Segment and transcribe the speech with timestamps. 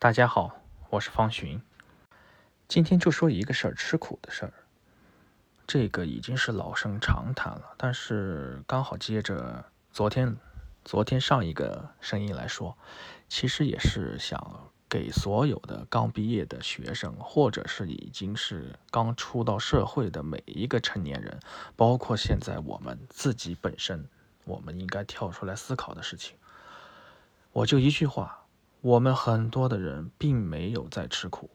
[0.00, 0.54] 大家好，
[0.90, 1.60] 我是方寻。
[2.68, 4.52] 今天就说一个事儿，吃苦的事儿。
[5.66, 10.36] 这个已经是老生常谈了，但是刚好接着昨天，
[10.84, 12.78] 昨天上一个声音来说，
[13.28, 21.40] 其实也是想给所有的刚毕业的学生，或者是已经是刚出到社会的每一个成年人，
[21.74, 24.08] 包括现在我们自己本身，
[24.44, 26.36] 我们应该跳出来思考的事情。
[27.50, 28.37] 我就一句话，
[28.80, 31.50] 我们很多的人并没有在吃苦。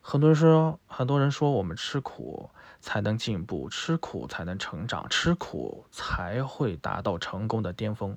[0.00, 8.16] 很多人说，很多人说我们吃苦才能进步，吃苦才能成长，吃苦才会达到成功的巅峰。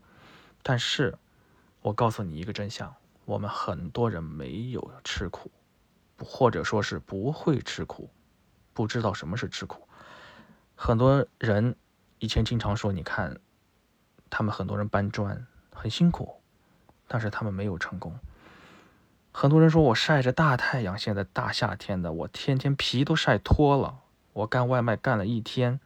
[0.62, 1.18] 但是，
[1.82, 2.94] 我告诉你一个真相：
[3.26, 5.52] 我们很多人没有吃苦，
[6.20, 8.10] 或者说是不会吃苦，
[8.74, 9.88] 不知道什么是吃苦。
[10.76, 11.76] 很多人
[12.20, 13.40] 以前经常说，你看，
[14.30, 16.42] 他们很多人搬砖很辛苦，
[17.08, 18.18] 但是他们没有成功。
[19.32, 24.00] 很多人说我晒着大太阳，现在大夏天的，我天天皮都晒脱了。
[24.34, 25.80] 我干外卖干了一天，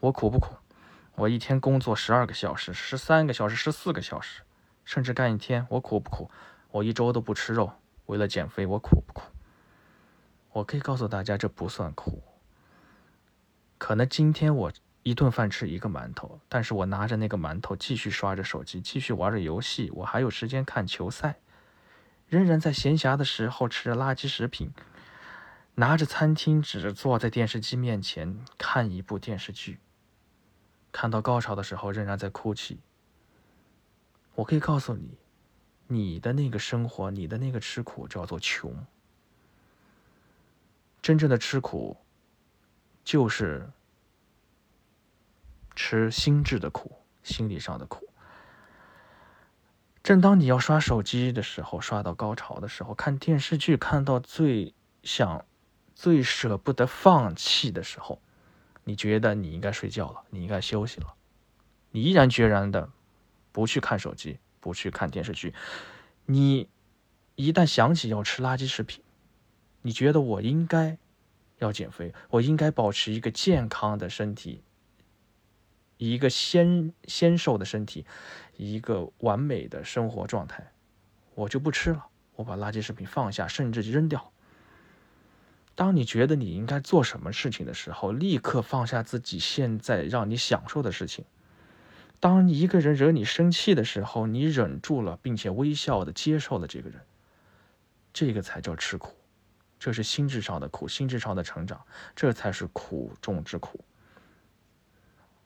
[0.00, 0.54] 我苦不苦？
[1.16, 4.42] 我一天工作十二个小时、十三个小时、十四个小时，
[4.84, 6.30] 甚至干一天，我苦不苦？
[6.70, 7.72] 我一周都不吃肉，
[8.06, 9.22] 为了减肥，我苦不苦？
[10.52, 12.22] 我可以告诉大家，这不算苦。
[13.78, 14.72] 可能今天我
[15.08, 21.36] 一顿饭吃一个馒头，但是我拿着那个馒头继续刷着手机，继续玩着游戏，我还有时间看球赛。
[22.28, 24.70] 仍然在闲暇的时候吃着垃圾食品，
[25.76, 29.78] 拿着餐厅纸坐在电视机面前看一部电视剧，
[30.92, 32.78] 看到高潮的时候仍然在哭泣。
[34.34, 35.16] 我可以告诉你，
[35.86, 38.84] 你的那个生活，你的那个吃苦叫做穷。
[41.00, 41.96] 真正的吃苦，
[43.02, 43.70] 就是
[45.78, 46.90] 吃心智的苦，
[47.22, 48.08] 心理上的苦。
[50.02, 55.44] 正当你要刷手机的时候，刷到高潮的时候，看电视剧看到最想、
[55.94, 58.20] 最舍不得放弃的时候，
[58.82, 61.14] 你觉得你应该睡觉了，你应该休息了，
[61.92, 62.90] 你毅然决然的
[63.52, 65.54] 不去看手机，不去看电视剧。
[66.26, 66.68] 你
[67.36, 69.04] 一旦想起要吃垃圾食品，
[69.82, 70.98] 你觉得我应该
[71.58, 74.64] 要减肥，我应该保持一个健康的身体。
[75.98, 78.06] 一个纤纤瘦的身体，
[78.56, 80.72] 一个完美的生活状态，
[81.34, 82.06] 我就不吃了。
[82.36, 84.32] 我把垃圾食品放下，甚至扔掉。
[85.74, 91.24] 当你觉得你应该做什么事情的时候，立刻放下自己现在让你享受的事情。
[92.20, 97.00] 当一个人惹你生气的时候，你忍住了，并且微笑的接受了这个人，
[98.12, 99.14] 这个才叫吃苦。
[99.78, 101.80] 这是心智上的苦，心智上的成长，
[102.16, 103.84] 这才是苦中之苦。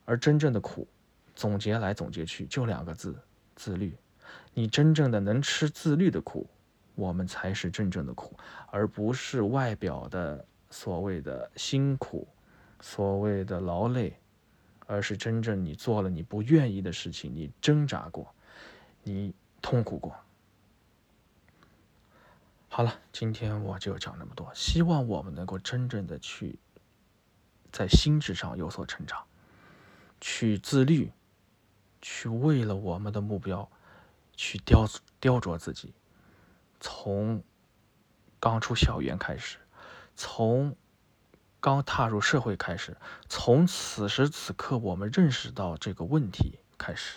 [0.04, 0.86] 而真正的苦，
[1.34, 3.16] 总结来总结去就两个字：
[3.54, 3.94] 自律。
[4.54, 6.46] 你真正的能吃自律的苦，
[6.94, 8.36] 我们才是真正的苦，
[8.70, 12.26] 而不是外表的所谓的辛苦、
[12.80, 14.14] 所谓的劳累，
[14.86, 18.34] 而是真正你做了你不愿意的事情，你挣扎过，
[19.02, 20.14] 你痛苦过。
[22.68, 26.58] 好了，今天我就讲那么多，希望我们能够真正的去
[27.70, 29.22] 在心智上有所成长。
[30.24, 31.10] 去自律，
[32.00, 33.68] 去为了我们的目标，
[34.36, 34.86] 去雕
[35.18, 35.92] 雕琢自己。
[36.78, 37.42] 从
[38.38, 39.58] 刚出校园开始，
[40.14, 40.76] 从
[41.58, 42.96] 刚踏入社会开始，
[43.28, 47.16] 从此时此刻我们认识到这个问题开始。